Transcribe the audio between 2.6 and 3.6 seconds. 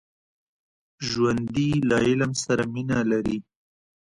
مینه لري